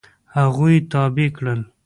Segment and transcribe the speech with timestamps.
[0.37, 1.61] هغوی یې تابع کړل.